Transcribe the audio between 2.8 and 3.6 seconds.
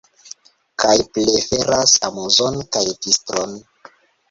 distron.